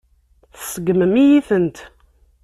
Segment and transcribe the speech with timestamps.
[0.53, 1.77] Tseggmem-iyi-tent.